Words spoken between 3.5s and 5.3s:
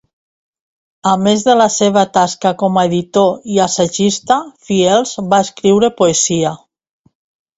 i assagista, Fields